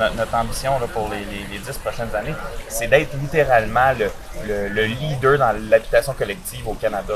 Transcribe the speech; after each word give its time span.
Notre, 0.00 0.32
ambition 0.36 0.70
pour 0.94 1.08
les, 1.08 1.24
dix 1.58 1.76
prochaines 1.78 2.14
années, 2.14 2.32
c'est 2.68 2.86
d'être 2.86 3.16
littéralement 3.16 3.92
le, 4.46 4.84
leader 4.84 5.36
dans 5.38 5.50
l'habitation 5.68 6.12
collective 6.12 6.68
au 6.68 6.74
Canada. 6.74 7.14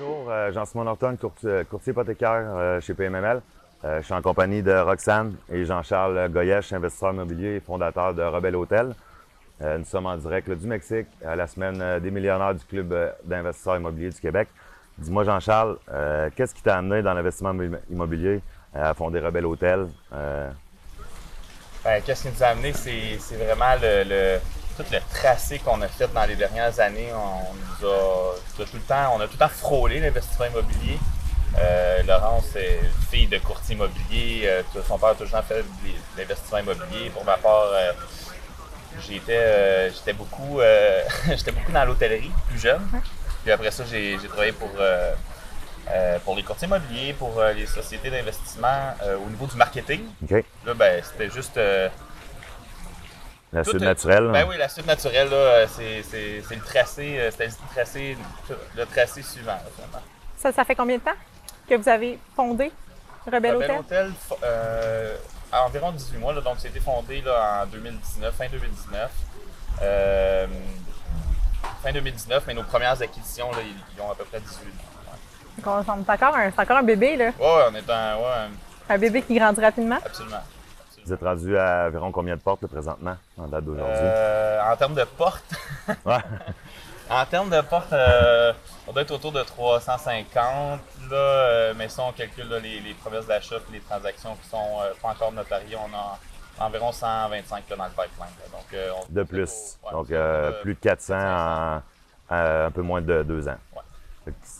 Bonjour, 0.00 0.28
euh, 0.32 0.50
Jean-Simon 0.50 0.82
Norton, 0.82 1.16
courtier, 1.16 1.92
hypothécaire 1.92 2.54
euh, 2.56 2.80
chez 2.80 2.92
PMML. 2.92 3.40
Euh, 3.84 4.00
je 4.00 4.06
suis 4.06 4.14
en 4.14 4.22
compagnie 4.22 4.62
de 4.62 4.72
Roxane 4.72 5.34
et 5.52 5.64
Jean-Charles 5.64 6.30
Goyesh, 6.30 6.72
investisseur 6.72 7.12
immobilier 7.12 7.56
et 7.56 7.60
fondateur 7.60 8.14
de 8.14 8.22
Rebelle 8.22 8.56
Hôtel. 8.56 8.94
Euh, 9.62 9.78
nous 9.78 9.84
sommes 9.84 10.06
en 10.06 10.16
direct 10.16 10.50
du 10.50 10.66
Mexique 10.66 11.06
à 11.24 11.36
la 11.36 11.46
semaine 11.46 11.80
euh, 11.80 12.00
des 12.00 12.10
millionnaires 12.10 12.54
du 12.54 12.64
Club 12.64 12.94
d'investisseurs 13.24 13.76
immobiliers 13.76 14.10
du 14.10 14.20
Québec. 14.20 14.48
Dis-moi, 14.98 15.24
Jean-Charles, 15.24 15.76
qu'est-ce 16.34 16.54
qui 16.54 16.62
t'a 16.62 16.78
amené 16.78 17.02
dans 17.02 17.12
l'investissement 17.12 17.54
immobilier 17.90 18.40
à 18.74 18.94
fonder 18.94 19.20
Rebelle 19.20 19.44
Hôtel? 19.44 19.88
Ben, 20.10 22.00
qu'est-ce 22.02 22.22
qui 22.22 22.34
nous 22.34 22.42
a 22.42 22.46
amené? 22.46 22.72
C'est 22.72 23.36
vraiment 23.36 23.74
tout 23.78 24.84
le 24.90 24.98
tracé 25.12 25.58
qu'on 25.58 25.82
a 25.82 25.88
fait 25.88 26.10
dans 26.14 26.24
les 26.24 26.34
dernières 26.34 26.80
années. 26.80 27.10
On, 27.12 27.86
a, 27.86 28.36
tout 28.56 28.64
le 28.72 28.80
temps, 28.80 29.12
on 29.14 29.20
a 29.20 29.26
tout 29.26 29.34
le 29.34 29.38
temps 29.38 29.48
frôlé 29.48 30.00
l'investissement 30.00 30.46
immobilier. 30.46 30.98
Euh, 31.58 32.02
Laurence 32.02 32.54
est 32.56 32.80
fille 33.10 33.26
de 33.26 33.38
courtier 33.38 33.74
immobilier. 33.74 34.42
Euh, 34.44 34.62
son 34.86 34.98
père 34.98 35.10
a 35.10 35.14
toujours 35.14 35.40
fait 35.42 35.62
de 35.62 36.18
l'investissement 36.18 36.58
immobilier. 36.58 37.10
Pour 37.10 37.24
ma 37.24 37.36
part, 37.36 37.70
euh, 37.72 37.92
j'étais 39.00 40.12
beaucoup, 40.12 40.60
j'étais 41.28 41.52
beaucoup 41.52 41.72
dans 41.72 41.84
l'hôtellerie 41.84 42.30
plus 42.48 42.58
jeune. 42.58 42.82
Puis 43.42 43.52
après 43.52 43.70
ça, 43.70 43.84
j'ai 43.84 44.18
travaillé 44.28 44.52
pour, 44.52 44.70
pour 46.24 46.36
les 46.36 46.42
courtiers 46.42 46.66
immobiliers, 46.66 47.12
pour 47.12 47.40
les 47.54 47.66
sociétés 47.66 48.10
d'investissement 48.10 48.94
au 49.24 49.30
niveau 49.30 49.46
du 49.46 49.56
marketing. 49.56 50.02
Là, 50.64 50.74
ben, 50.74 51.02
c'était 51.02 51.30
juste. 51.30 51.58
la 53.52 53.64
suite 53.64 53.80
naturelle. 53.80 54.30
Ben 54.32 54.46
oui, 54.48 54.56
la 54.58 54.68
suite 54.68 54.86
naturelle, 54.86 55.28
c'est 55.74 56.02
le 56.50 56.64
tracé, 56.64 57.28
c'était 57.30 57.46
le 57.46 57.74
tracé, 57.74 58.18
le 58.76 58.84
tracé 58.86 59.22
suivant. 59.22 59.58
ça, 60.36 60.52
ça 60.52 60.64
fait 60.64 60.74
combien 60.74 60.96
de 60.96 61.02
temps? 61.02 61.16
Que 61.68 61.74
vous 61.74 61.88
avez 61.88 62.18
fondé 62.34 62.72
Rebelle 63.30 63.56
Hôtel? 63.56 63.78
Hôtel, 63.78 64.12
euh, 64.42 65.16
à 65.52 65.64
environ 65.64 65.92
18 65.92 66.18
mois. 66.18 66.34
donc, 66.34 66.56
c'était 66.58 66.80
fondé 66.80 67.20
là, 67.22 67.62
en 67.64 67.66
2019, 67.66 68.34
fin 68.34 68.48
2019. 68.48 69.10
Euh, 69.82 70.46
fin 71.82 71.92
2019, 71.92 72.44
mais 72.46 72.54
nos 72.54 72.62
premières 72.62 73.00
acquisitions, 73.00 73.50
là, 73.52 73.58
ils, 73.62 74.00
ont 74.00 74.10
à 74.10 74.14
peu 74.14 74.24
près 74.24 74.40
18 74.40 74.64
mois. 74.64 74.72
C'est 75.56 76.12
encore, 76.12 76.36
un, 76.36 76.48
encore 76.48 76.76
un 76.76 76.82
bébé, 76.82 77.16
là? 77.16 77.32
Oui, 77.38 77.46
on 77.70 77.74
est 77.74 77.90
un, 77.90 78.16
ouais, 78.16 78.50
un 78.88 78.98
bébé 78.98 79.22
qui 79.22 79.34
grandit 79.34 79.60
rapidement? 79.60 79.98
Absolument. 80.04 80.42
Vous 81.04 81.12
êtes 81.12 81.22
rendu 81.22 81.56
à 81.56 81.86
environ 81.86 82.10
combien 82.10 82.34
de 82.34 82.40
portes 82.40 82.66
présentement 82.66 83.16
en 83.38 83.46
date 83.46 83.64
d'aujourd'hui? 83.64 83.94
Euh, 83.96 84.60
en 84.72 84.76
termes 84.76 84.94
de 84.94 85.04
portes? 85.04 85.44
ouais. 86.04 86.16
En 87.08 87.24
termes 87.24 87.50
de 87.50 87.60
portes, 87.60 87.92
euh, 87.92 88.52
on 88.86 88.92
doit 88.92 89.02
être 89.02 89.12
autour 89.12 89.30
de 89.30 89.42
350. 89.42 90.80
Là, 91.08 91.16
euh, 91.16 91.74
mais 91.76 91.88
si 91.88 92.00
on 92.00 92.10
calcule 92.12 92.48
les, 92.62 92.80
les, 92.80 92.94
promesses 92.94 93.26
d'achat 93.26 93.56
et 93.56 93.72
les 93.72 93.80
transactions 93.80 94.34
qui 94.42 94.48
sont 94.48 94.80
euh, 94.80 94.92
pas 95.00 95.10
encore 95.10 95.30
notariées, 95.30 95.76
on 95.76 95.94
a 95.94 96.18
environ 96.66 96.90
125 96.90 97.64
dans 97.76 97.84
le 97.84 97.90
pipeline. 97.90 98.26
Donc, 98.50 99.08
de 99.10 99.22
plus. 99.22 99.78
Donc, 99.92 100.08
plus 100.62 100.74
de 100.74 100.80
400 100.80 101.14
en, 101.14 101.82
un 102.30 102.70
peu 102.72 102.82
moins 102.82 103.02
de 103.02 103.22
deux 103.22 103.48
ans. 103.48 103.58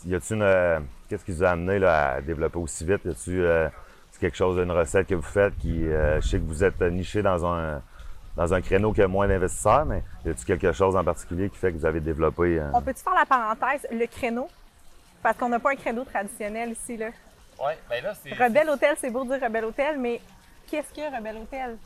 Y 0.05 0.15
a-t-il 0.15 0.37
une. 0.37 0.87
Qu'est-ce 1.09 1.25
qui 1.25 1.31
vous 1.31 1.43
a 1.43 1.49
amené 1.49 1.85
à 1.85 2.21
développer 2.21 2.59
aussi 2.59 2.85
vite? 2.85 3.01
Y 3.03 3.09
a-t-il 3.09 3.71
quelque 4.21 4.37
chose, 4.37 4.57
une 4.57 4.71
recette 4.71 5.07
que 5.07 5.15
vous 5.15 5.21
faites 5.21 5.57
qui. 5.57 5.83
je 5.83 6.21
sais 6.21 6.39
que 6.39 6.45
vous 6.45 6.63
êtes 6.63 6.79
niché 6.81 7.21
dans 7.21 7.45
un 7.45 7.81
dans 8.37 8.53
un 8.53 8.61
créneau 8.61 8.93
qui 8.93 9.01
a 9.01 9.07
moins 9.07 9.27
d'investisseurs, 9.27 9.83
mais 9.85 10.03
y 10.23 10.29
a-t-il 10.29 10.45
quelque 10.45 10.71
chose 10.71 10.95
en 10.95 11.03
particulier 11.03 11.49
qui 11.49 11.57
fait 11.57 11.71
que 11.71 11.77
vous 11.77 11.85
avez 11.87 11.99
développé? 11.99 12.59
Euh, 12.59 12.69
On 12.71 12.81
peut-tu 12.81 13.01
faire 13.01 13.15
la 13.15 13.25
parenthèse, 13.25 13.87
le 13.91 14.05
créneau? 14.05 14.47
Parce 15.23 15.35
qu'on 15.35 15.49
n'a 15.49 15.59
pas 15.59 15.71
un 15.71 15.75
créneau 15.75 16.03
traditionnel 16.03 16.71
ici, 16.71 16.97
là. 16.97 17.07
Oui, 17.59 17.73
bien 17.89 18.01
là, 18.01 18.13
c'est. 18.13 18.31
Rebelle 18.31 18.69
Hôtel, 18.69 18.95
c'est 18.99 19.09
beau 19.09 19.25
dire 19.25 19.39
Rebelle 19.41 19.65
Hôtel, 19.65 19.97
mais 19.97 20.21
qu'est-ce 20.69 20.93
que 20.93 21.15
Rebelle 21.15 21.37
Hôtel? 21.37 21.77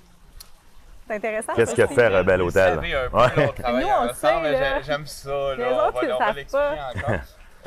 C'est 1.07 1.15
intéressant. 1.15 1.53
Qu'est-ce 1.55 1.73
que 1.73 1.87
fait 1.87 2.09
Rebelle 2.09 2.41
Hôtel? 2.41 2.75
Vous 2.75 2.81
savez 2.81 2.95
un 2.95 3.09
peu, 3.09 3.17
ouais. 3.17 3.47
on 3.49 3.61
travaille 3.61 3.83
Nous, 3.83 3.89
on 3.89 4.09
ensemble, 4.09 4.57
j'aime 4.83 5.07
ça, 5.07 5.55
là. 5.55 5.91
on 5.93 6.19
va, 6.19 6.33
l'expliquer 6.33 6.57
encore. 6.95 7.19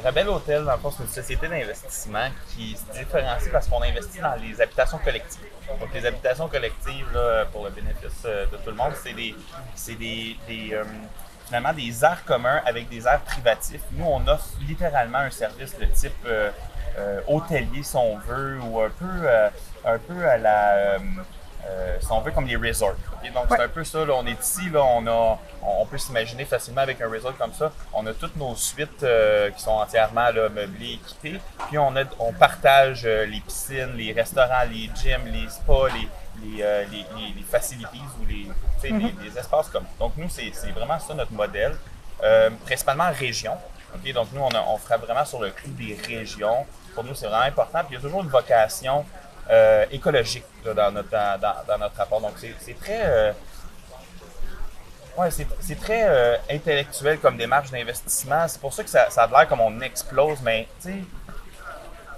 Rebelle 0.03 0.28
Hôtel, 0.28 0.65
dans 0.65 0.72
le 0.72 0.78
fond, 0.78 0.91
c'est 0.91 1.05
une 1.05 1.09
société 1.09 1.49
d'investissement 1.49 2.28
qui 2.49 2.77
se 2.77 2.99
différencie 2.99 3.50
parce 3.50 3.69
qu'on 3.69 3.82
investit 3.82 4.19
dans 4.19 4.34
les 4.34 4.60
habitations 4.60 4.99
collectives. 4.99 5.44
Donc, 5.81 5.94
les 5.94 6.05
habitations 6.05 6.49
collectives, 6.49 7.06
là, 7.15 7.44
pour 7.47 7.65
le 7.65 7.71
bénéfice 7.71 8.22
euh, 8.25 8.44
de 8.47 8.56
tout 8.56 8.71
le 8.71 8.75
monde, 8.75 8.93
c'est 9.03 9.12
des, 9.12 9.34
c'est 9.75 9.94
des, 9.94 10.37
des 10.49 10.75
euh, 10.75 10.84
finalement 11.47 11.72
des 11.72 12.05
aires 12.05 12.25
communs 12.25 12.60
avec 12.66 12.88
des 12.88 13.06
aires 13.06 13.21
privatifs. 13.21 13.82
Nous, 13.93 14.05
on 14.05 14.27
offre 14.27 14.49
littéralement 14.66 15.19
un 15.19 15.31
service 15.31 15.78
de 15.78 15.84
type 15.87 16.12
euh, 16.26 16.50
hôtelier, 17.28 17.82
si 17.82 17.97
on 17.97 18.19
veut, 18.19 18.59
ou 18.61 18.81
un 18.81 18.91
peu, 18.91 19.28
un 19.84 19.99
peu 19.99 20.28
à 20.28 20.37
la 20.38 20.99
euh, 21.66 21.97
si 22.00 22.06
on 22.10 22.20
veut, 22.20 22.30
comme 22.30 22.47
les 22.47 22.56
resorts. 22.56 22.97
Donc, 23.34 23.47
c'est 23.48 23.60
un 23.60 23.69
peu 23.69 23.84
ça. 23.84 24.04
Là, 24.04 24.14
on 24.14 24.26
est 24.26 24.41
ici, 24.41 24.69
là, 24.70 24.82
on, 24.82 25.06
a, 25.06 25.38
on 25.62 25.86
peut 25.86 25.98
s'imaginer 25.98 26.44
facilement 26.44 26.82
avec 26.82 27.00
un 27.00 27.08
resort 27.08 27.36
comme 27.36 27.52
ça. 27.52 27.72
On 27.92 28.06
a 28.06 28.12
toutes 28.12 28.36
nos 28.36 28.54
suites 28.54 29.02
euh, 29.02 29.50
qui 29.50 29.62
sont 29.62 29.72
entièrement 29.72 30.30
là, 30.30 30.48
meublées, 30.48 30.94
équipées. 30.94 31.41
Puis, 31.69 31.78
on, 31.78 31.97
a, 31.97 32.04
on 32.19 32.32
partage 32.32 33.02
euh, 33.04 33.25
les 33.26 33.41
piscines, 33.41 33.94
les 33.97 34.12
restaurants, 34.12 34.64
les 34.70 34.91
gyms, 34.94 35.26
les 35.26 35.48
spas, 35.48 35.88
les, 35.88 36.08
les, 36.42 36.86
les, 36.91 37.34
les 37.36 37.42
facilities 37.42 38.02
ou 38.20 38.26
les, 38.26 38.91
mm-hmm. 38.91 39.12
les, 39.22 39.38
espaces 39.38 39.69
comme 39.69 39.84
Donc, 39.98 40.12
nous, 40.16 40.28
c'est 40.28 40.50
vraiment 40.72 40.98
ça 40.98 41.14
notre 41.14 41.32
modèle. 41.32 41.76
principalement 42.66 43.10
région. 43.10 43.56
Donc, 44.12 44.28
nous, 44.32 44.41
on, 44.41 44.48
on 44.69 44.78
fera 44.78 44.96
vraiment 44.96 45.25
sur 45.25 45.41
le 45.41 45.50
clou 45.50 45.70
des 45.70 45.96
régions. 46.06 46.66
Pour 46.94 47.04
nous, 47.04 47.14
c'est 47.14 47.26
vraiment 47.26 47.44
important. 47.44 47.78
Puis, 47.84 47.92
il 47.92 47.94
y 47.94 47.98
a 47.98 48.00
toujours 48.00 48.22
une 48.22 48.28
vocation 48.28 49.04
euh, 49.50 49.84
écologique 49.91 50.44
dans, 50.65 50.91
notre, 50.91 51.10
dans, 51.10 51.78
notre 51.78 51.97
rapport. 51.97 52.21
Donc, 52.21 52.32
c'est 52.38 52.78
très, 52.81 53.03
euh, 53.05 53.32
ouais, 55.19 55.28
c'est 55.31 55.81
très 55.81 56.05
euh, 56.09 56.37
intellectuel 56.50 57.19
comme 57.19 57.37
démarche 57.37 57.71
d'investissement. 57.71 58.49
C'est 58.49 58.60
pour 58.60 58.72
ça 58.72 58.82
que 58.82 58.91
ça, 58.91 59.10
ça 59.10 59.25
a 59.25 59.27
l'air 59.27 59.49
comme 59.49 59.60
on 59.60 59.81
explose, 59.81 60.38
mais 60.43 60.66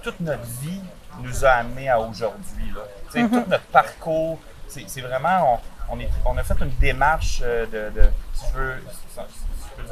toute 0.01 0.19
notre 0.21 0.45
vie 0.61 0.81
nous 1.21 1.43
a 1.43 1.49
amené 1.49 1.89
à 1.89 1.99
aujourd'hui. 1.99 2.73
Mm-hmm. 3.13 3.29
Tout 3.29 3.49
notre 3.49 3.65
parcours, 3.65 4.39
c'est 4.67 5.01
vraiment, 5.01 5.61
on, 5.89 5.95
on, 5.95 5.99
est, 5.99 6.09
on, 6.25 6.37
a 6.37 6.43
fait 6.43 6.59
une 6.61 6.75
démarche 6.79 7.41
de, 7.41 7.89
de 7.89 8.03
si 8.33 8.45
je 8.53 8.57
veux, 8.57 8.75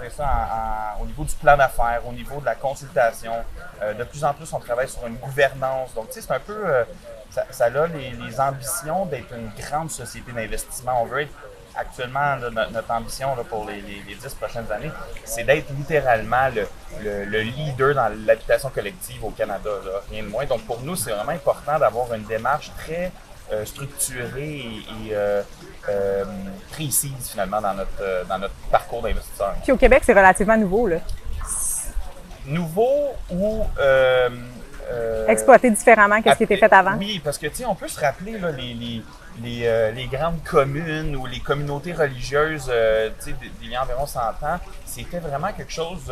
ça 0.10 0.96
au 1.00 1.06
niveau 1.06 1.24
du 1.24 1.36
plan 1.36 1.58
d'affaires, 1.58 2.02
au 2.08 2.12
niveau 2.14 2.40
de 2.40 2.46
la 2.46 2.56
consultation. 2.56 3.34
de 3.82 4.04
plus 4.04 4.24
en 4.24 4.34
plus, 4.34 4.52
on 4.54 4.60
travaille 4.60 4.90
sur 4.90 5.06
une 5.08 5.16
gouvernance. 5.16 5.94
Donc, 5.94 6.08
tu 6.10 6.16
sais, 6.16 6.22
c'est 6.22 6.34
un 6.34 6.40
peu, 6.40 6.86
ça, 7.30 7.66
a 7.66 7.88
les, 7.88 8.40
ambitions 8.40 9.06
d'être 9.06 9.34
une 9.34 9.52
grande 9.62 9.92
société 9.92 10.32
d'investissement. 10.32 11.02
On 11.02 11.06
veut 11.06 11.22
être 11.22 11.34
actuellement, 11.76 12.38
notre, 12.38 12.92
ambition 12.92 13.36
pour 13.50 13.66
les, 13.66 13.82
dix 13.82 14.34
prochaines 14.36 14.72
années, 14.72 14.92
c'est 15.24 15.44
d'être 15.44 15.72
littéralement 15.74 16.50
le, 17.02 17.40
leader 17.42 17.94
dans 17.94 18.12
l'habitation 18.26 18.70
collective 18.70 19.24
au 19.24 19.32
Canada, 19.32 19.70
rien 20.10 20.24
de 20.24 20.30
moins. 20.30 20.46
Donc 20.46 20.62
pour 20.66 20.82
nous, 20.82 20.96
c'est 20.96 21.12
vraiment 21.12 21.32
important 21.32 21.78
d'avoir 21.78 22.14
une 22.14 22.24
démarche 22.24 22.72
très 22.78 23.12
euh, 23.52 23.66
structurée 23.66 24.60
et, 24.60 25.12
euh, 25.12 25.42
euh, 25.90 26.24
précise 26.72 27.30
finalement 27.30 27.62
dans 27.62 27.74
notre, 27.74 28.28
dans 28.28 28.40
notre 28.40 28.54
parcours 28.72 29.02
d'investisseur. 29.02 29.56
Puis 29.64 29.72
au 29.72 29.78
Québec, 29.78 30.04
c'est 30.06 30.14
relativement 30.14 30.58
nouveau, 30.58 30.88
là. 30.88 30.98
Nouveau 32.48 33.14
ou 33.32 33.66
euh, 34.92 35.28
Exploiter 35.28 35.72
différemment 35.72 36.22
qu'est-ce 36.22 36.38
qui 36.38 36.44
était 36.44 36.58
fait 36.58 36.72
avant. 36.72 36.98
Oui, 36.98 37.20
parce 37.24 37.38
que 37.38 37.48
tu 37.48 37.56
sais, 37.56 37.66
on 37.66 37.76
peut 37.76 37.88
se 37.88 38.00
rappeler 38.00 38.38
là, 38.38 38.52
les, 38.52 38.74
les, 38.74 39.02
les, 39.42 39.62
euh, 39.66 39.92
les, 39.92 40.06
grandes 40.06 40.44
communes 40.44 41.16
ou 41.16 41.26
les 41.26 41.40
communautés 41.40 41.94
religieuses, 41.94 42.70
euh, 42.70 43.10
tu 43.20 43.32
sais, 43.32 43.36
d'il 43.62 43.72
y 43.72 43.76
a 43.76 43.84
environ 43.84 44.06
100 44.06 44.20
ans, 44.20 44.60
c'était 44.86 45.20
vraiment 45.20 45.52
quelque 45.54 45.72
chose 45.72 46.12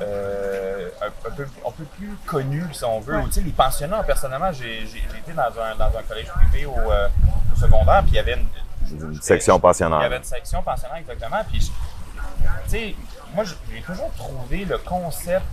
un, 0.00 1.30
peu, 1.30 1.46
un 1.66 1.70
peu 1.70 1.84
plus 1.96 2.16
connu, 2.26 2.64
si 2.72 2.84
on 2.84 3.00
veut. 3.00 3.22
Tu 3.26 3.32
sais, 3.32 3.40
les 3.40 3.52
pensionnats, 3.52 4.02
personnellement, 4.02 4.52
j'ai 4.52 4.82
été 4.82 5.32
dans 5.34 5.42
un, 5.42 5.76
dans 5.76 5.96
un 5.98 6.02
collège 6.02 6.28
privé 6.28 6.66
au, 6.66 6.72
au 6.72 7.56
secondaire, 7.56 8.02
puis 8.02 8.12
il 8.12 8.16
y 8.16 8.18
avait 8.18 8.34
une, 8.34 9.20
section 9.20 9.58
pensionnaire. 9.58 10.00
Il 10.00 10.02
y 10.02 10.06
avait 10.06 10.16
une 10.18 10.24
section 10.24 10.62
pensionnaire, 10.62 10.98
exactement. 10.98 11.42
Puis, 11.50 11.60
tu 11.60 12.70
sais, 12.70 12.94
moi, 13.34 13.44
j'ai 13.44 13.80
toujours 13.82 14.10
trouvé 14.16 14.64
le 14.64 14.78
concept 14.78 15.46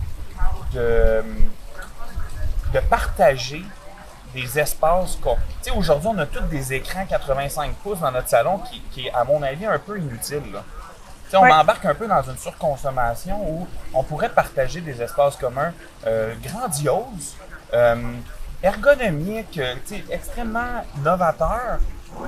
de 0.74 1.22
de 2.72 2.80
partager 2.80 3.62
des 4.34 4.58
espaces. 4.58 5.18
Tu 5.22 5.30
sais, 5.60 5.70
aujourd'hui, 5.76 6.08
on 6.12 6.18
a 6.18 6.26
tous 6.26 6.42
des 6.44 6.72
écrans 6.72 7.04
85 7.06 7.74
pouces 7.76 8.00
dans 8.00 8.10
notre 8.10 8.28
salon 8.28 8.58
qui, 8.58 8.80
qui 8.90 9.06
est, 9.06 9.12
à 9.12 9.24
mon 9.24 9.42
avis, 9.42 9.66
un 9.66 9.78
peu 9.78 9.98
inutile. 9.98 10.42
Là. 10.52 10.64
On 11.34 11.50
embarque 11.50 11.84
un 11.84 11.94
peu 11.94 12.06
dans 12.06 12.22
une 12.22 12.36
surconsommation 12.36 13.40
où 13.48 13.66
on 13.94 14.02
pourrait 14.02 14.28
partager 14.28 14.80
des 14.80 15.00
espaces 15.00 15.36
communs 15.36 15.72
euh, 16.06 16.34
grandioses, 16.42 17.36
euh, 17.72 17.96
ergonomiques, 18.62 19.60
extrêmement 20.10 20.84
novateurs, 20.98 21.78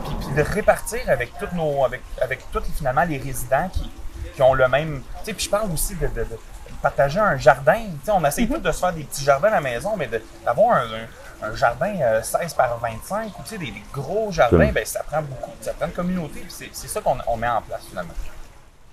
puis, 0.05 0.35
de 0.35 0.43
répartir 0.43 1.01
avec 1.09 1.33
tous 1.39 1.55
nos, 1.55 1.85
avec, 1.85 2.03
avec 2.21 2.51
tous 2.51 2.63
finalement 2.77 3.05
les 3.05 3.19
résidents 3.19 3.69
qui, 3.69 3.91
qui 4.35 4.43
ont 4.43 4.55
le 4.55 4.67
même. 4.69 5.03
Puis 5.25 5.35
je 5.39 5.51
parle 5.51 5.71
aussi 5.71 5.95
de, 5.97 6.07
de, 6.07 6.27
partager 6.81 7.19
un 7.19 7.37
jardin. 7.37 7.81
on 8.09 8.25
essaie 8.25 8.43
mm-hmm. 8.43 8.49
tous 8.49 8.59
de 8.59 8.73
se 8.73 8.79
faire 8.79 8.93
des 8.93 9.05
petits 9.05 9.25
jardins 9.25 9.49
à 9.49 9.53
la 9.53 9.61
maison, 9.61 9.97
mais 9.97 10.09
d'avoir 10.45 10.79
un, 10.79 11.49
un, 11.49 11.55
jardin 11.55 11.95
16 12.23 12.53
euh, 12.53 12.57
par 12.57 12.79
25 12.79 13.33
ou 13.39 13.43
des, 13.51 13.59
des, 13.59 13.83
gros 13.93 14.31
jardins, 14.33 14.71
ben, 14.73 14.85
ça 14.85 15.03
prend 15.03 15.23
beaucoup, 15.23 15.53
ça 15.61 15.73
prend 15.75 15.87
une 15.87 15.93
communauté. 15.93 16.45
C'est 16.49 16.89
ça 16.89 17.01
qu'on 17.01 17.37
met 17.37 17.49
en 17.49 17.63
place 17.63 17.83
finalement 17.89 18.13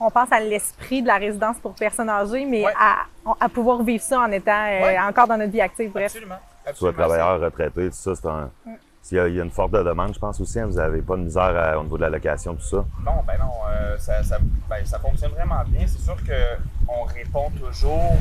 on 0.02 0.10
pense 0.10 0.32
à 0.32 0.40
l'esprit 0.40 1.04
de 1.04 1.08
la 1.08 1.18
résidence 1.18 1.58
pour 1.62 1.74
personnes 1.74 2.10
âgées, 2.10 2.44
mais 2.46 2.66
à, 2.66 3.06
à, 3.40 3.50
pouvoir 3.50 3.84
vivre 3.84 4.04
ça 4.04 4.20
en 4.20 4.32
étant 4.32 4.66
euh, 4.66 4.98
encore 5.08 5.28
dans 5.28 5.38
notre 5.38 5.52
vie 5.52 5.62
active. 5.62 5.92
Bref. 5.92 6.06
Absolument. 6.06 6.40
Soit 6.74 6.94
travailleur, 6.94 7.40
retraité, 7.40 7.90
tout 7.90 7.96
ça, 7.96 8.16
c'est 8.16 8.28
un. 8.28 8.50
Mm. 8.66 8.72
S'il 9.04 9.18
y, 9.18 9.20
a 9.20 9.44
une 9.44 9.50
forte 9.50 9.72
demande, 9.72 10.14
je 10.14 10.20
pense 10.20 10.40
aussi, 10.40 10.60
hein, 10.60 10.68
vous 10.68 10.76
n'avez 10.76 11.02
pas 11.02 11.16
de 11.16 11.24
misère 11.24 11.76
au 11.80 11.84
niveau 11.84 11.98
de 11.98 12.04
la 12.04 12.10
location, 12.10 12.54
tout 12.54 12.62
ça? 12.62 12.86
Non, 13.04 13.24
ben 13.26 13.34
non, 13.40 13.52
euh, 13.68 13.98
ça, 13.98 14.22
ça, 14.22 14.38
ben, 14.70 14.86
ça, 14.86 15.00
fonctionne 15.00 15.32
vraiment 15.32 15.64
bien. 15.66 15.88
C'est 15.88 16.02
sûr 16.02 16.16
qu'on 16.18 17.04
répond 17.06 17.50
toujours 17.50 18.14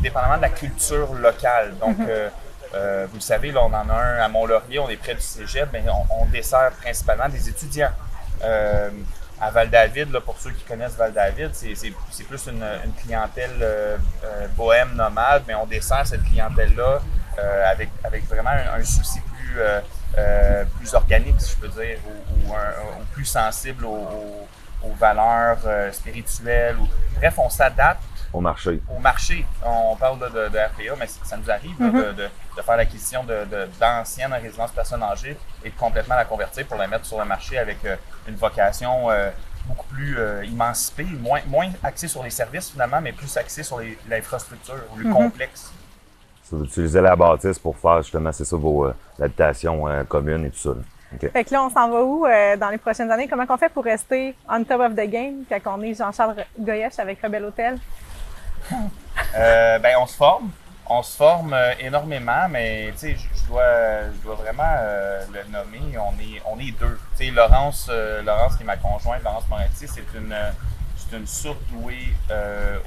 dépendamment 0.00 0.36
de 0.36 0.42
la 0.42 0.48
culture 0.48 1.12
locale. 1.14 1.74
Donc, 1.80 1.98
mm-hmm. 1.98 2.30
euh, 2.74 3.06
vous 3.10 3.16
le 3.16 3.20
savez, 3.20 3.50
là, 3.50 3.62
on 3.64 3.74
en 3.74 3.90
a 3.90 3.94
un 3.94 4.18
à 4.20 4.28
Mont-Laurier, 4.28 4.78
on 4.78 4.88
est 4.88 4.96
près 4.96 5.16
du 5.16 5.20
cégep, 5.20 5.68
mais 5.72 5.82
on, 5.88 6.22
on 6.22 6.26
dessert 6.26 6.70
principalement 6.80 7.28
des 7.28 7.48
étudiants 7.48 7.90
à 9.40 9.50
Val-David, 9.50 10.18
pour 10.20 10.38
ceux 10.38 10.50
qui 10.50 10.62
connaissent 10.64 10.96
Val-David, 10.96 11.50
c'est 11.54 12.24
plus 12.24 12.46
une, 12.46 12.64
clientèle 13.02 13.50
euh, 13.60 13.96
euh, 14.24 14.46
bohème, 14.56 14.94
nomade, 14.94 15.42
mais 15.46 15.54
on 15.54 15.66
dessert 15.66 16.06
cette 16.06 16.22
clientèle-là 16.24 17.00
euh, 17.38 17.70
avec, 17.70 17.90
avec 18.04 18.24
vraiment 18.26 18.50
un, 18.50 18.84
souci 18.84 19.20
plus, 19.20 19.60
plus 20.78 20.94
organique, 20.94 21.40
si 21.40 21.52
je 21.52 21.56
peux 21.56 21.68
dire, 21.68 21.98
ou, 22.06 22.52
plus 23.12 23.24
sensible 23.24 23.84
aux, 23.84 24.46
valeurs 24.98 25.58
spirituelles. 25.92 26.76
Ou, 26.78 26.88
bref, 27.16 27.34
on 27.38 27.48
s'adapte 27.50 28.02
au 28.32 28.40
marché. 28.40 28.80
Au 28.94 28.98
marché. 28.98 29.44
On 29.64 29.96
parle 29.96 30.18
de, 30.18 30.48
de, 30.48 30.58
RPA, 30.58 30.96
mais 30.98 31.06
ça 31.06 31.36
nous 31.36 31.50
arrive 31.50 31.78
mm-hmm. 31.78 32.14
de, 32.14 32.22
de, 32.56 32.62
faire 32.62 32.76
l'acquisition 32.76 33.24
d'anciennes 33.78 34.32
résidences 34.32 34.72
personnes 34.72 35.02
âgées 35.02 35.36
et 35.64 35.70
de 35.70 35.74
complètement 35.76 36.14
la 36.14 36.24
convertir 36.24 36.66
pour 36.66 36.78
la 36.78 36.86
mettre 36.86 37.04
sur 37.04 37.18
le 37.18 37.24
marché 37.24 37.58
avec 37.58 37.84
euh, 37.84 37.96
une 38.28 38.36
vocation 38.36 39.10
euh, 39.10 39.30
beaucoup 39.66 39.86
plus 39.86 40.18
euh, 40.18 40.42
émancipée, 40.42 41.06
moins, 41.20 41.40
moins 41.46 41.70
axée 41.82 42.08
sur 42.08 42.22
les 42.22 42.30
services 42.30 42.70
finalement, 42.70 43.00
mais 43.00 43.12
plus 43.12 43.36
axée 43.36 43.62
sur 43.62 43.80
l'infrastructure, 44.08 44.74
le 44.96 45.04
mm-hmm. 45.04 45.12
complexe. 45.12 45.72
Vous 46.50 46.64
utilisez 46.64 47.00
la 47.00 47.16
bâtisse 47.16 47.58
pour 47.58 47.76
faire 47.78 48.02
justement, 48.02 48.30
c'est 48.30 48.44
ça, 48.44 48.56
vos 48.56 48.86
habitations 49.18 49.86
communes 50.06 50.44
et 50.44 50.50
tout 50.50 50.58
ça. 50.58 50.74
Fait 51.18 51.44
que 51.44 51.52
là, 51.52 51.64
on 51.64 51.70
s'en 51.70 51.90
va 51.90 52.02
où 52.02 52.26
dans 52.60 52.68
les 52.68 52.76
prochaines 52.76 53.10
années? 53.10 53.26
Comment 53.26 53.44
on 53.48 53.56
fait 53.56 53.70
pour 53.70 53.84
rester 53.84 54.34
on 54.50 54.62
top 54.62 54.82
of 54.82 54.92
the 54.92 55.08
game 55.08 55.44
quand 55.48 55.78
on 55.78 55.82
est 55.82 55.94
Jean-Charles 55.94 56.44
Goyesh 56.58 56.98
avec 56.98 57.22
Rebel 57.22 57.44
Hotel? 57.46 57.78
Euh, 59.34 59.78
ben, 59.78 59.96
on 59.98 60.06
se 60.06 60.16
forme. 60.16 60.50
On 60.86 61.02
se 61.02 61.16
forme 61.16 61.54
euh, 61.54 61.72
énormément, 61.80 62.48
mais 62.50 62.92
je 63.00 63.46
dois, 63.46 64.10
je 64.12 64.18
dois 64.22 64.34
vraiment 64.34 64.76
euh, 64.78 65.24
le 65.32 65.44
nommer. 65.50 65.96
On 65.98 66.12
est, 66.20 66.42
on 66.44 66.58
est 66.58 66.72
deux. 66.78 66.98
Laurence, 67.32 67.88
Laurence 68.24 68.56
qui 68.56 68.62
est 68.62 68.66
ma 68.66 68.76
conjointe, 68.76 69.22
Laurence 69.22 69.48
Moretti, 69.48 69.86
c'est 69.86 70.18
une, 70.18 70.36
c'est 70.96 71.16
une 71.16 71.26
surdouée 71.26 72.12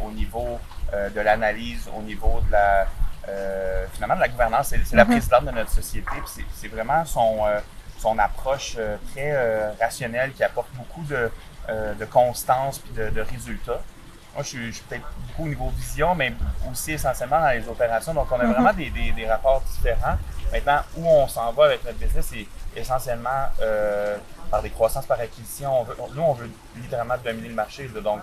au 0.05 0.11
niveau 0.11 0.59
de 0.93 1.21
l'analyse, 1.21 1.89
au 1.97 2.01
niveau 2.01 2.41
de 2.47 2.51
la, 2.51 2.87
finalement 3.93 4.15
de 4.15 4.19
la 4.19 4.27
gouvernance. 4.27 4.67
C'est, 4.67 4.93
la 4.93 5.05
mm-hmm. 5.05 5.07
présidente 5.07 5.45
de 5.45 5.51
notre 5.51 5.71
société. 5.71 6.11
c'est, 6.53 6.67
vraiment 6.67 7.05
son, 7.05 7.43
son 7.97 8.19
approche 8.19 8.75
très 9.13 9.73
rationnelle 9.79 10.33
qui 10.33 10.43
apporte 10.43 10.69
beaucoup 10.73 11.03
de, 11.05 11.31
de 11.97 12.05
constance 12.05 12.81
de, 12.93 13.09
de 13.09 13.21
résultats. 13.21 13.81
Moi, 14.35 14.43
je 14.43 14.49
suis, 14.49 14.83
peut-être 14.89 15.05
beaucoup 15.27 15.45
au 15.45 15.47
niveau 15.47 15.69
vision, 15.69 16.13
mais 16.13 16.33
aussi 16.69 16.91
essentiellement 16.91 17.39
dans 17.39 17.51
les 17.51 17.65
opérations. 17.69 18.13
Donc, 18.13 18.27
on 18.29 18.39
a 18.39 18.45
vraiment 18.45 18.73
mhm. 18.73 19.13
des, 19.15 19.25
rapports 19.25 19.61
différents. 19.61 20.17
Maintenant, 20.51 20.81
où 20.97 21.07
on 21.07 21.25
s'en 21.29 21.53
va 21.53 21.65
avec 21.65 21.85
notre 21.85 21.97
business, 21.97 22.27
c'est 22.31 22.45
essentiellement 22.75 23.47
euh, 23.61 24.17
par 24.51 24.61
des 24.61 24.71
croissances 24.71 25.05
par 25.05 25.21
acquisition. 25.21 25.85
nous, 26.13 26.21
on 26.21 26.33
veut 26.33 26.49
littéralement 26.75 27.15
dominer 27.23 27.47
le 27.47 27.53
marché. 27.55 27.87
donc, 27.87 28.19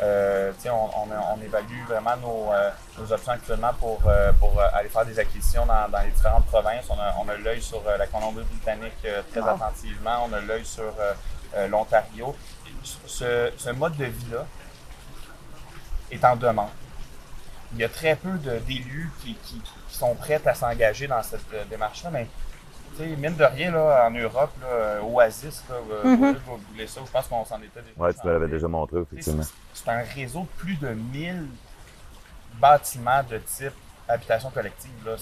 euh, 0.00 0.52
on, 0.66 0.90
on, 1.10 1.42
évalue 1.42 1.84
vraiment 1.88 2.16
nos, 2.18 2.52
euh, 2.52 2.70
options 3.12 3.32
actuellement 3.32 3.72
pour, 3.80 4.02
pour 4.38 4.60
aller 4.72 4.88
faire 4.88 5.06
des 5.06 5.18
acquisitions 5.18 5.66
dans, 5.66 5.88
les 6.04 6.10
différentes 6.10 6.46
provinces. 6.46 6.84
On 6.90 7.00
a, 7.00 7.12
on 7.18 7.28
a 7.28 7.36
l'œil 7.38 7.60
sur 7.60 7.82
la 7.84 8.06
Colombie-Britannique 8.06 9.04
très 9.32 9.40
attentivement. 9.40 10.28
On 10.30 10.32
a 10.32 10.40
l'œil 10.40 10.64
sur 10.64 10.92
l'Ontario. 11.68 12.36
Ce, 12.84 13.50
ce, 13.56 13.70
mode 13.70 13.96
de 13.96 14.04
vie-là, 14.04 14.46
est 16.10 16.24
en 16.24 16.36
demande. 16.36 16.70
Il 17.72 17.78
y 17.78 17.84
a 17.84 17.88
très 17.88 18.16
peu 18.16 18.38
d'élus 18.66 19.10
qui, 19.20 19.34
qui, 19.34 19.60
sont 19.88 20.14
prêts 20.14 20.40
à 20.46 20.54
s'engager 20.54 21.06
dans 21.06 21.22
cette 21.22 21.40
euh, 21.54 21.64
démarche-là, 21.70 22.10
mais 22.10 22.26
mine 23.16 23.34
de 23.34 23.44
rien, 23.44 23.70
là, 23.70 24.06
en 24.06 24.10
Europe, 24.10 24.50
là, 24.60 24.66
euh, 24.66 25.00
Oasis, 25.02 25.62
là, 25.68 25.76
mm 26.04 26.14
-hmm. 26.16 26.36
vous 26.46 26.58
voulez 26.70 26.86
ça, 26.86 27.00
je 27.04 27.10
pense 27.10 27.26
qu'on 27.28 27.44
s'en 27.44 27.58
était 27.62 27.80
déjà 27.80 27.94
Oui, 27.96 28.10
tu 28.14 28.26
l'avais 28.26 28.48
déjà 28.48 28.68
montré, 28.68 29.00
effectivement. 29.00 29.42
C'est 29.74 29.88
un 29.88 30.02
réseau 30.14 30.40
de 30.40 30.62
plus 30.62 30.76
de 30.76 30.88
1000 30.88 31.46
bâtiments 32.60 33.22
de 33.22 33.38
type 33.38 33.74
habitation 34.08 34.50
collective. 34.50 34.90
Là. 35.04 35.16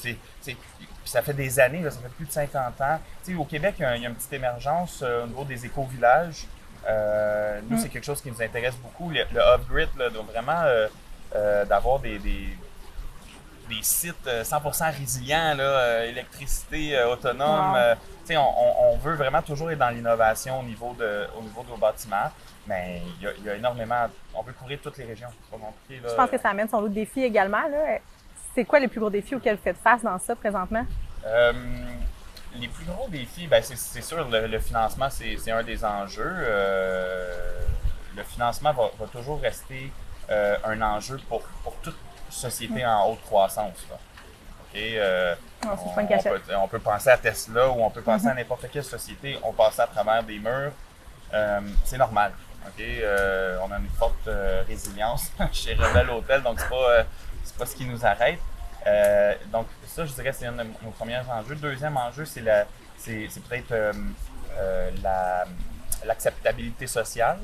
ça 1.05 1.23
fait 1.23 1.33
des 1.35 1.59
années, 1.61 1.83
là, 1.83 1.91
ça 1.91 2.01
fait 2.01 2.09
plus 2.09 2.27
de 2.27 2.33
50 2.33 2.81
ans. 2.81 2.99
au 3.39 3.45
Québec, 3.45 3.77
il 3.79 3.83
y, 3.83 3.85
a, 3.85 3.97
une 3.97 4.15
petite 4.15 4.33
émergence 4.33 5.03
euh, 5.03 5.25
au 5.25 5.27
niveau 5.27 5.45
des 5.45 5.65
éco-villages. 5.67 6.47
Euh, 6.89 7.61
nous, 7.69 7.79
c'est 7.79 7.89
mm. 7.89 7.91
quelque 7.91 8.05
chose 8.05 8.21
qui 8.21 8.31
nous 8.31 8.43
intéresse 8.43 8.77
beaucoup. 8.77 9.11
Le, 9.11 9.41
off-grid, 9.41 9.89
donc 10.13 10.31
vraiment 10.31 10.63
euh, 10.65 10.89
euh, 11.35 11.65
d'avoir 11.65 11.99
des, 12.01 12.19
des, 12.19 12.49
sites 13.83 14.27
100% 14.27 14.97
résilients, 14.97 15.55
là, 15.57 16.07
électricité 16.07 17.03
autonome. 17.05 17.77
On, 18.31 18.93
on, 18.93 18.97
veut 18.99 19.15
vraiment 19.15 19.43
toujours 19.43 19.71
être 19.71 19.79
dans 19.79 19.91
l'innovation 19.91 20.61
au, 20.61 20.63
niveau 20.63 20.95
de, 20.99 21.27
au 21.39 21.43
niveau 21.43 21.63
de 21.63 21.71
nos 21.71 21.77
bâtiments. 21.77 22.31
Mais 22.67 23.03
il 23.21 23.45
y, 23.45 23.51
a, 23.51 23.57
énormément. 23.57 24.07
On 24.35 24.43
veut 24.43 24.53
couvrir 24.53 24.79
toutes 24.83 24.97
les 24.97 25.05
régions. 25.05 25.29
Je 25.91 26.15
pense 26.15 26.31
que 26.31 26.39
ça 26.39 26.51
amène 26.51 26.69
son 26.69 26.81
lot 26.81 26.89
de 26.89 26.95
défis 26.95 27.23
également. 27.23 27.63
C'est 28.55 28.65
quoi 28.65 28.79
les 28.79 28.89
plus 28.89 29.01
gros 29.01 29.11
défis 29.11 29.35
auxquels 29.35 29.57
vous 29.57 29.63
faites 29.63 29.77
face 29.77 30.03
dans 30.03 30.19
ça 30.19 30.35
présentement? 30.37 30.87
Les 32.61 32.69
plus 32.69 32.85
gros 32.85 33.09
défis, 33.09 33.47
ben 33.47 33.63
c'est 33.63 34.03
sûr, 34.03 34.29
le, 34.29 34.59
financement, 34.59 35.09
c'est 35.11 35.51
un 35.51 35.63
des 35.63 35.85
enjeux. 35.85 36.23
Euh, 36.25 37.61
le 38.17 38.23
financement 38.23 38.73
va, 38.73 38.91
toujours 39.13 39.41
rester 39.41 39.91
euh, 40.31 40.57
un 40.65 40.81
enjeu 40.83 41.19
pour, 41.29 41.43
pour, 41.63 41.75
toute 41.77 41.97
société 42.31 42.85
en 42.87 43.11
haute 43.11 43.23
croissance. 43.23 43.87
Euh, 44.77 45.35
on, 45.63 46.69
peut, 46.69 46.81
penser 46.81 47.09
à 47.09 47.17
Tesla 47.17 47.69
ou 47.69 47.81
on 47.81 47.91
peut 47.91 48.03
penser 48.03 48.27
à 48.27 48.33
mm-hmm. 48.33 48.37
n'importe 48.37 48.67
quelle 48.73 48.85
société. 48.85 49.39
On 49.45 49.53
passe 49.53 49.79
à 49.79 49.87
travers 49.87 50.23
des 50.23 50.39
murs. 50.39 50.73
c'est 51.85 51.99
normal. 51.99 52.33
on 52.67 53.73
a 53.73 53.79
une 53.79 53.89
forte 53.99 54.29
résilience 54.67 55.31
chez 55.53 55.75
Rebel 55.75 56.11
Hotel, 56.11 56.43
donc 56.43 56.59
c'est 56.61 56.69
pas, 56.69 57.05
pas 57.59 57.67
ce 57.67 57.77
qui 57.77 57.85
nous 57.85 58.05
arrête. 58.05 58.41
Euh, 58.87 59.35
donc, 59.53 59.67
ça, 59.87 60.05
je 60.05 60.13
dirais, 60.13 60.33
c'est 60.33 60.47
un 60.47 60.53
de 60.53 60.65
nos 60.83 60.91
premiers 60.91 61.19
enjeux. 61.19 61.55
Deuxième 61.57 61.97
enjeu, 61.97 62.25
c'est, 62.25 62.43
peut-être 62.43 63.73
euh, 63.73 63.93
euh, 64.59 64.91
l'acceptabilité 66.05 66.87
sociale 66.87 67.39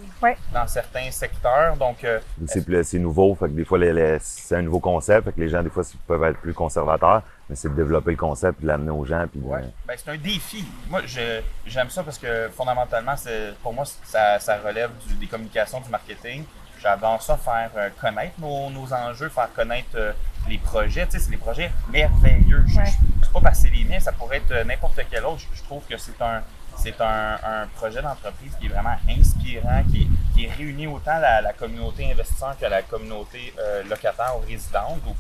dans 0.53 0.67
certains 0.67 1.11
secteurs. 1.11 1.77
Donc, 1.77 2.07
c'est, 2.47 2.99
nouveau, 2.99 3.35
fait 3.35 3.47
que 3.47 3.53
des 3.53 3.65
fois, 3.65 3.79
c'est 4.21 4.57
un 4.57 4.63
nouveau 4.63 4.81
concept, 4.81 5.25
fait 5.27 5.33
que 5.33 5.41
les 5.41 5.49
gens, 5.49 5.63
des 5.63 5.71
fois, 5.71 5.83
peuvent 6.07 6.25
être 6.25 6.41
plus 6.41 6.53
conservateurs, 6.53 7.23
mais 7.49 7.57
c'est 7.57 7.71
de 7.71 7.75
développer 7.75 8.11
le 8.11 8.17
concept 8.17 8.61
et 8.61 8.63
de 8.63 8.69
l'amener 8.69 8.91
aux 8.91 9.05
gens. 9.05 9.27
Puis 9.31 9.41
ben, 9.41 9.97
c'est 9.97 10.11
un 10.11 10.19
défi. 10.19 10.65
Moi, 10.89 11.03
j'aime 11.07 11.91
ça 11.91 12.03
parce 12.03 12.19
que 12.19 12.49
fondamentalement, 12.55 13.15
pour 13.63 13.73
moi, 13.73 13.85
ça, 14.05 14.39
relève 14.63 14.91
des 15.19 15.27
communications, 15.27 15.81
du 15.81 15.89
marketing. 15.89 16.45
J'adore 16.83 17.21
ça, 17.23 17.37
faire 17.37 17.71
connaître 18.01 18.41
nos, 18.41 18.71
nos, 18.71 18.91
enjeux, 18.93 19.29
faire 19.29 19.53
connaître 19.55 20.15
les 20.49 20.59
projets, 20.59 21.07
tu 21.07 21.13
sais, 21.13 21.19
c'est 21.19 21.31
des 21.31 21.37
projets 21.37 21.71
merveilleux. 21.91 22.65
Je 22.67 22.81
ne 22.81 22.85
sais 22.85 23.33
pas 23.33 23.41
passer 23.41 23.71
les 23.71 23.85
miens, 23.85 24.01
ça 24.01 24.13
pourrait 24.13 24.39
être 24.39 24.51
euh, 24.53 24.65
n'importe 24.65 25.01
quel 25.11 25.25
autre. 25.25 25.43
Je, 25.55 25.63
trouve 25.63 25.83
que 25.89 25.97
c'est 25.97 26.21
un, 26.21 26.43
c'est 26.77 27.01
un, 27.01 27.67
projet 27.77 28.03
d'entreprise 28.03 28.53
qui 28.59 28.67
est 28.67 28.69
vraiment 28.69 28.97
inspirant, 29.09 29.83
qui, 29.91 30.09
qui 30.35 30.49
réunit 30.49 30.87
autant 30.87 31.19
la, 31.19 31.53
communauté 31.53 32.11
investisseur 32.11 32.57
que 32.59 32.67
la 32.67 32.83
communauté 32.83 33.53
euh, 33.59 33.83
locataire 33.85 34.37
ou 34.37 34.47
résidente. 34.47 35.01
Ou 35.07 35.15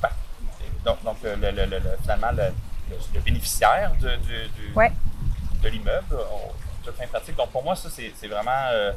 donc, 0.84 1.02
donc 1.04 1.16
euh, 1.24 1.36
le, 1.36 1.66
le, 1.66 1.80
finalement, 2.02 2.30
le, 2.32 3.20
bénéficiaire 3.20 3.92
de, 4.00 4.16
de, 5.62 5.68
l'immeuble, 5.68 6.16
toute 6.82 6.96
fin 6.96 7.06
pratique. 7.06 7.36
Donc 7.36 7.50
pour 7.50 7.62
moi, 7.62 7.76
ça, 7.76 7.88
c'est 7.90 8.28
vraiment, 8.28 8.68
euh, 8.72 8.92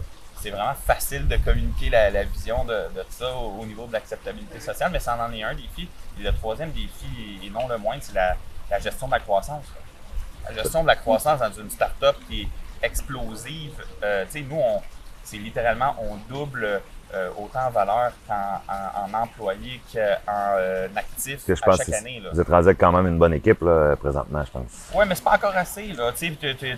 vraiment 0.50 0.74
facile 0.74 1.28
de 1.28 1.38
communiquer 1.38 1.90
la, 1.90 2.24
vision 2.24 2.66
de, 2.66 2.88
ça 3.10 3.36
au, 3.36 3.66
niveau 3.66 3.86
de 3.88 3.94
l'acceptabilité 3.94 4.60
sociale, 4.60 4.92
mais 4.92 5.00
ça 5.00 5.18
en 5.18 5.32
est 5.32 5.44
un 5.44 5.54
défi. 5.54 5.88
Et 6.20 6.24
le 6.24 6.34
troisième 6.34 6.72
défi, 6.72 7.40
et 7.44 7.50
non 7.50 7.68
le 7.68 7.78
moindre, 7.78 8.02
c'est 8.04 8.14
la, 8.14 8.36
gestion 8.80 9.08
de 9.08 9.14
la 9.14 9.20
croissance. 9.20 9.66
La 10.46 10.54
gestion 10.54 10.82
de 10.84 10.88
la 10.88 10.96
croissance 10.96 11.40
dans 11.40 11.54
une 11.54 11.70
start-up 11.70 12.16
qui 12.28 12.42
est 12.42 12.48
explosive. 12.82 13.74
Euh, 14.04 14.26
nous, 14.50 14.62
c'est 15.24 15.38
littéralement, 15.38 15.96
on 16.00 16.18
double 16.34 16.82
euh, 17.14 17.30
autant 17.38 17.68
en 17.68 17.70
valeur 17.70 18.12
qu'en 18.28 18.62
en, 18.68 19.24
employé 19.24 19.82
qu'en 19.92 20.56
euh, 20.58 20.88
actif 20.96 21.50
à 21.50 21.76
chaque 21.78 21.90
année. 21.94 22.20
Là. 22.24 22.30
Vous 22.34 22.42
êtes 22.42 22.50
rendu 22.50 22.76
quand 22.76 22.92
même 22.92 23.08
une 23.08 23.18
bonne 23.18 23.34
équipe 23.34 23.62
là, 23.62 23.96
présentement, 23.96 24.44
je 24.46 24.52
pense. 24.52 24.90
Oui, 24.96 25.06
mais 25.08 25.16
c'est 25.16 25.24
pas 25.24 25.36
encore 25.36 25.56
assez. 25.56 25.88
Là, 25.94 26.12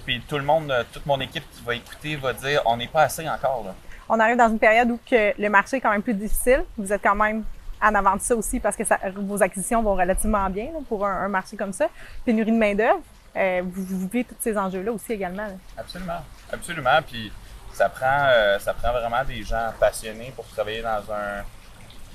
puis 0.06 0.22
tout 0.28 0.38
le 0.38 0.44
monde, 0.44 0.74
toute 0.92 1.06
mon 1.06 1.20
équipe 1.20 1.44
qui 1.52 1.64
va 1.64 1.76
écouter 1.76 2.16
va 2.16 2.34
dire 2.34 2.62
on 2.66 2.78
n'est 2.78 2.88
pas 2.88 3.04
assez 3.04 3.28
encore. 3.28 3.64
Là. 3.66 3.74
On 4.08 4.20
arrive 4.20 4.38
dans 4.38 4.50
une 4.50 4.60
période 4.60 4.92
où 4.92 5.00
que 5.10 5.40
le 5.40 5.50
marché 5.50 5.78
est 5.78 5.82
quand 5.82 5.92
même 5.92 6.04
plus 6.04 6.14
difficile. 6.14 6.64
Vous 6.78 6.92
êtes 6.94 7.02
quand 7.02 7.16
même 7.16 7.44
en 7.82 7.96
avant 7.96 8.16
de 8.16 8.22
ça 8.22 8.36
aussi 8.36 8.60
parce 8.60 8.76
que 8.76 8.84
vos 9.20 9.42
acquisitions 9.42 9.82
vont 9.82 9.96
relativement 9.96 10.50
bien 10.50 10.70
pour 10.88 11.06
un, 11.06 11.28
marché 11.28 11.58
comme 11.58 11.74
ça. 11.74 11.88
Pénurie 12.24 12.52
de 12.52 12.58
main-d'œuvre. 12.58 13.02
Euh, 13.36 13.62
vous, 13.66 13.84
vous, 13.84 14.08
vivez 14.08 14.24
tous 14.24 14.36
ces 14.40 14.58
enjeux-là 14.58 14.92
aussi 14.92 15.14
également. 15.14 15.48
Absolument. 15.78 16.24
Absolument. 16.52 17.02
Puis 17.06 17.32
ça 17.76 17.90
prend, 17.90 18.28
euh, 18.30 18.58
ça 18.60 18.74
prend 18.74 18.92
vraiment 18.94 19.24
des 19.26 19.44
gens 19.44 19.74
passionnés 19.80 20.32
pour 20.36 20.48
travailler 20.48 20.82
dans 20.82 21.04
un 21.12 21.44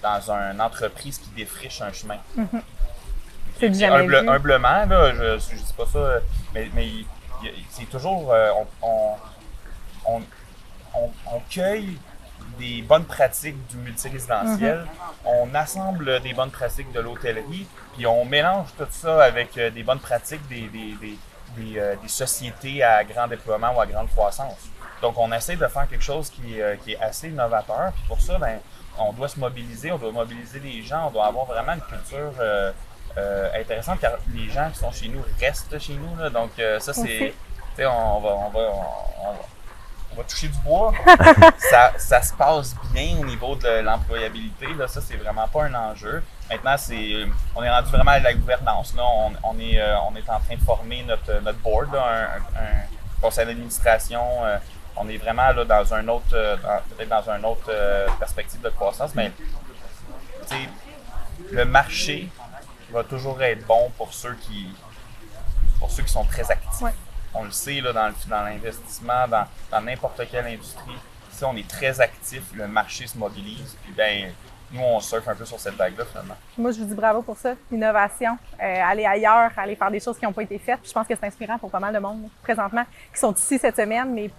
dans 0.03 0.31
une 0.31 0.61
entreprise 0.63 1.19
qui 1.19 1.29
défriche 1.31 1.83
un 1.83 1.93
chemin. 1.93 2.17
Mm-hmm. 2.39 2.63
C'est 3.59 3.85
humblement, 3.85 4.87
là, 4.87 5.13
je, 5.13 5.39
je 5.39 5.57
dis 5.57 5.73
pas 5.77 5.85
ça, 5.85 6.21
mais, 6.55 6.71
mais 6.75 6.89
c'est 7.69 7.85
toujours 7.91 8.33
euh, 8.33 8.51
on, 8.81 9.17
on, 10.07 10.23
on, 10.95 11.11
on, 11.27 11.41
cueille 11.51 11.99
des 12.59 12.81
bonnes 12.81 13.05
pratiques 13.05 13.67
du 13.67 13.77
multirésidentiel, 13.77 14.87
mm-hmm. 14.87 15.27
on 15.27 15.55
assemble 15.55 16.21
des 16.21 16.33
bonnes 16.33 16.51
pratiques 16.51 16.91
de 16.93 17.01
l'hôtellerie, 17.01 17.67
puis 17.95 18.07
on 18.07 18.25
mélange 18.25 18.69
tout 18.79 18.87
ça 18.89 19.23
avec 19.23 19.59
euh, 19.59 19.69
des 19.69 19.83
bonnes 19.83 20.01
pratiques 20.01 20.49
des, 20.49 20.63
des, 20.69 20.95
des, 21.03 21.19
des 22.03 22.09
sociétés 22.09 22.83
à 22.83 23.05
grand 23.05 23.29
déploiement 23.29 23.77
ou 23.77 23.81
à 23.83 23.85
grande 23.85 24.09
croissance. 24.09 24.70
Donc, 25.03 25.19
on 25.19 25.33
essaie 25.33 25.57
de 25.57 25.67
faire 25.67 25.89
quelque 25.89 26.05
chose 26.05 26.31
qui, 26.31 26.61
euh, 26.61 26.77
qui 26.77 26.93
est 26.93 27.01
assez 27.01 27.29
innovateur. 27.29 27.93
Puis 27.95 28.03
pour 28.07 28.21
ça, 28.21 28.39
ben, 28.39 28.59
on 28.99 29.13
doit 29.13 29.29
se 29.29 29.39
mobiliser, 29.39 29.93
on 29.93 29.99
doit 29.99 30.13
mobiliser 30.13 30.61
les 30.61 30.83
gens, 30.83 31.09
on 31.09 31.11
doit 31.11 31.27
avoir 31.27 31.47
vraiment 31.47 31.73
une 31.73 31.81
culture 31.81 32.33
euh, 32.39 32.73
euh, 33.17 33.61
intéressante 33.61 34.01
car 34.01 34.13
les 34.35 34.49
gens 34.51 34.71
qui 34.71 34.79
sont 34.79 34.93
chez 34.93 35.09
nous 35.09 35.23
restent 35.41 35.79
chez 35.79 35.95
nous. 35.95 36.17
Là. 36.17 36.29
Donc, 36.31 36.51
ça, 36.81 36.93
c'est. 36.93 37.35
Tu 37.77 37.77
sais, 37.77 37.87
on 37.87 38.21
va, 38.21 38.31
on, 38.31 38.49
va, 38.51 38.61
on, 40.13 40.17
va 40.17 40.25
toucher 40.25 40.49
du 40.49 40.59
bois. 40.59 40.93
ça, 41.71 41.93
ça, 41.97 42.21
se 42.21 42.35
passe 42.35 42.75
bien 42.93 43.17
au 43.21 43.25
niveau 43.25 43.55
de 43.55 43.81
l'employabilité. 43.81 44.67
Là. 44.75 44.89
Ça, 44.89 45.01
c'est 45.01 45.17
vraiment 45.17 45.47
pas 45.47 45.65
un 45.65 45.75
enjeu. 45.75 46.23
Maintenant, 46.51 46.77
c'est, 46.77 47.27
on 47.55 47.63
est 47.63 47.71
rendu 47.71 47.91
vraiment 47.91 48.11
à 48.11 48.19
la 48.19 48.35
gouvernance. 48.35 48.95
Là. 48.97 49.05
On, 49.07 49.33
on, 49.45 49.59
est, 49.61 49.81
on 50.03 50.17
est 50.17 50.29
en 50.29 50.41
train 50.41 50.57
de 50.57 50.63
former 50.63 51.05
notre, 51.05 51.41
notre 51.43 51.59
board, 51.61 51.95
un, 51.95 52.61
un, 52.61 53.21
conseil 53.23 53.47
d'administration 53.47 54.21
on 55.01 55.09
est 55.09 55.17
vraiment 55.17 55.51
là 55.51 55.65
dans 55.65 55.95
un 55.95 56.07
autre, 56.09 56.35
euh, 56.35 56.57
peut-être 56.97 57.09
dans 57.09 57.31
une 57.31 57.45
autre 57.45 57.69
euh, 57.69 58.07
perspective 58.19 58.61
de 58.61 58.69
croissance, 58.69 59.15
mais 59.15 59.33
le 61.51 61.65
marché 61.65 62.29
va 62.93 63.03
toujours 63.05 63.43
être 63.43 63.67
bon 63.67 63.91
pour 63.97 64.13
ceux 64.13 64.35
qui, 64.35 64.69
pour 65.79 65.91
ceux 65.91 66.03
qui 66.03 66.13
sont 66.13 66.25
très 66.25 66.51
actifs. 66.51 66.87
On 67.33 67.45
le 67.45 67.51
sait 67.51 67.81
là, 67.81 67.93
dans, 67.93 68.43
l'investissement, 68.45 69.27
dans 69.29 69.81
n'importe 69.81 70.23
quelle 70.31 70.47
industrie. 70.47 70.99
Si 71.31 71.45
on 71.45 71.57
est 71.57 71.69
très 71.69 72.01
actif, 72.01 72.43
le 72.53 72.67
marché 72.67 73.07
se 73.07 73.17
mobilise. 73.17 73.77
Puis 73.85 73.93
ben, 73.97 74.33
nous, 74.73 74.81
on 74.81 75.01
surfe 75.01 75.27
un 75.27 75.35
peu 75.35 75.45
sur 75.45 75.59
cette 75.59 75.75
vague-là, 75.75 76.05
finalement. 76.05 76.37
Moi, 76.59 76.73
je 76.73 76.81
vous 76.81 76.87
dis 76.87 76.95
bravo 76.95 77.23
pour 77.23 77.37
ça. 77.37 77.55
Innovation, 77.73 78.37
euh, 78.61 78.83
aller 78.85 79.05
ailleurs, 79.05 79.51
aller 79.57 79.77
faire 79.77 79.91
des 79.91 80.01
choses 80.01 80.19
qui 80.19 80.25
n'ont 80.25 80.33
pas 80.33 80.43
été 80.43 80.59
faites. 80.59 80.81
je 80.85 80.93
pense 80.93 81.07
que 81.07 81.15
c'est 81.15 81.27
inspirant 81.27 81.59
pour 81.59 81.71
pas 81.71 81.81
mal 81.81 81.95
de 81.95 81.99
monde 81.99 82.29
présentement 82.43 82.85
qui 83.13 83.19
sont 83.19 83.33
ici 83.33 83.59
cette 83.59 83.77
semaine, 83.77 84.13
mais 84.13 84.31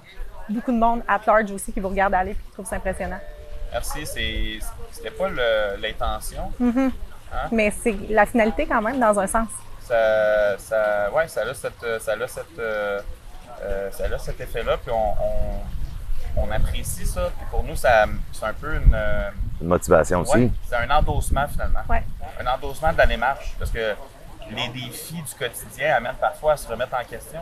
beaucoup 0.50 0.72
de 0.72 0.78
monde 0.78 1.02
à 1.08 1.20
large 1.26 1.52
aussi 1.52 1.72
qui 1.72 1.80
vous 1.80 1.90
regarde 1.90 2.14
aller 2.14 2.32
et 2.32 2.36
qui 2.36 2.52
trouve 2.52 2.66
ça 2.66 2.76
impressionnant. 2.76 3.20
Merci. 3.72 4.06
C'était 4.92 5.12
pas 5.12 5.30
l'intention. 5.80 6.52
Mm-hmm. 6.62 6.92
Hein? 7.34 7.48
Mais 7.52 7.72
c'est 7.72 7.96
la 8.10 8.26
finalité 8.26 8.66
quand 8.68 8.82
même, 8.82 9.00
dans 9.00 9.18
un 9.18 9.28
sens. 9.28 9.48
Ça, 9.82 10.58
ça, 10.58 11.12
ouais, 11.14 11.28
ça 11.28 11.42
a, 11.42 11.54
cette, 11.54 12.02
ça 12.02 12.14
a, 12.14 12.28
cette, 12.28 12.60
euh, 12.60 13.02
euh, 13.62 13.92
ça 13.92 14.04
a 14.06 14.18
cet 14.20 14.40
effet-là, 14.40 14.78
puis 14.78 14.92
on, 14.92 16.42
on, 16.42 16.52
apprécie 16.52 17.06
ça. 17.06 17.30
Puis 17.38 17.46
pour 17.50 17.64
nous, 17.64 17.76
c'est 17.76 17.88
un 17.88 18.54
peu 18.60 18.76
une, 18.76 18.96
une 19.62 19.68
motivation 19.68 20.22
aussi. 20.22 20.52
c'est 20.68 20.76
un 20.76 20.90
endossement 20.90 21.48
finalement. 21.48 21.82
Ouais. 21.90 22.04
Un 22.40 22.48
endossement 22.48 22.92
de 22.92 22.98
la 22.98 23.06
démarche. 23.06 23.56
Parce 23.58 23.72
que 23.72 23.96
les 24.50 24.68
défis 24.70 25.22
du 25.22 25.34
quotidien 25.38 25.96
amènent 25.96 26.16
parfois 26.20 26.54
à 26.54 26.58
se 26.58 26.68
remettre 26.68 26.96
en 26.96 27.04
question. 27.06 27.42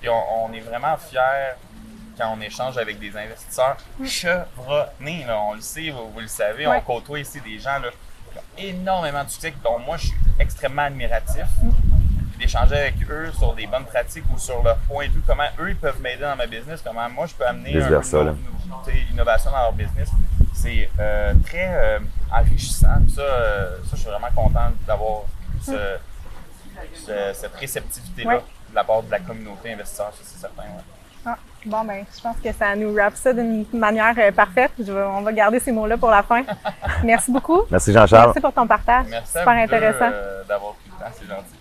Puis 0.00 0.08
on, 0.08 0.44
on 0.44 0.52
est 0.52 0.60
vraiment 0.60 0.96
fiers 0.96 1.54
quand 2.18 2.36
on 2.36 2.40
échange 2.40 2.76
avec 2.76 2.98
des 2.98 3.16
investisseurs 3.16 3.76
chevronnés. 4.04 5.24
on 5.30 5.54
le 5.54 5.60
sait, 5.60 5.90
vous, 5.90 6.20
le 6.20 6.26
savez, 6.26 6.66
on 6.66 6.80
côtoie 6.80 7.20
ici 7.20 7.40
des 7.40 7.58
gens 7.58 7.78
là, 7.78 7.88
qui 8.32 8.38
ont 8.38 8.42
énormément 8.58 9.24
de 9.24 9.30
succès, 9.30 9.54
dont 9.62 9.78
moi 9.78 9.96
je 9.96 10.08
suis 10.08 10.16
extrêmement 10.38 10.82
admiratif. 10.82 11.46
D'échanger 12.38 12.76
avec 12.76 12.94
eux 13.10 13.32
sur 13.36 13.52
des 13.54 13.66
bonnes 13.66 13.84
pratiques 13.84 14.22
ou 14.32 14.38
sur 14.38 14.62
leur 14.62 14.76
point 14.78 15.08
de 15.08 15.12
vue, 15.12 15.22
comment 15.26 15.48
eux 15.58 15.70
ils 15.70 15.76
peuvent 15.76 16.00
m'aider 16.00 16.22
dans 16.22 16.36
ma 16.36 16.46
business, 16.46 16.80
comment 16.84 17.08
moi 17.10 17.26
je 17.26 17.34
peux 17.34 17.44
amener 17.44 17.72
une 17.72 17.80
innovation 19.12 19.50
dans 19.50 19.62
leur 19.62 19.72
business. 19.72 20.08
C'est 20.54 20.88
euh, 21.00 21.34
très 21.44 21.68
euh, 21.68 21.98
enrichissant. 22.32 23.00
Ça, 23.14 23.22
euh, 23.22 23.78
ça, 23.84 23.90
je 23.92 23.96
suis 23.96 24.08
vraiment 24.08 24.30
content 24.34 24.70
d'avoir 24.86 25.22
cette 25.62 27.54
réceptivité-là 27.58 28.42
de 28.70 28.74
la 28.74 28.84
part 28.84 29.02
de 29.02 29.10
la 29.10 29.18
communauté 29.20 29.72
investisseur, 29.72 30.12
c'est 30.14 30.38
certain. 30.38 30.64
Ah, 31.30 31.36
bon, 31.66 31.84
ben, 31.84 32.04
je 32.16 32.22
pense 32.22 32.36
que 32.42 32.52
ça 32.52 32.74
nous 32.74 32.94
wrap 32.94 33.14
ça 33.14 33.32
d'une 33.32 33.66
manière 33.72 34.14
euh, 34.18 34.32
parfaite. 34.32 34.72
on 34.88 35.20
va 35.20 35.32
garder 35.32 35.60
ces 35.60 35.72
mots-là 35.72 35.98
pour 35.98 36.10
la 36.10 36.22
fin. 36.22 36.42
Merci 37.04 37.30
beaucoup. 37.30 37.62
Merci 37.70 37.92
Jean-Charles. 37.92 38.26
Merci 38.26 38.40
pour 38.40 38.52
ton 38.52 38.66
partage. 38.66 39.06
Merci 39.10 39.38
Super 39.38 39.48
intéressant. 39.48 40.10
Euh, 40.10 40.42
d'avoir 40.48 40.72
pris 40.74 40.90
le 40.90 41.04
temps, 41.04 41.12
c'est 41.12 41.28
gentil. 41.28 41.57